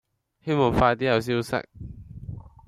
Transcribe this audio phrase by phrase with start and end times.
[0.43, 1.63] 希望快啲有消息